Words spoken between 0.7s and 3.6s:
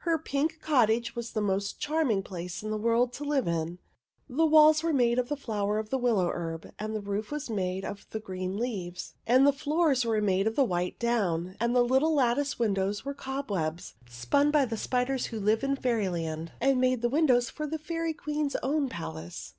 tage was the most charming place in the world to live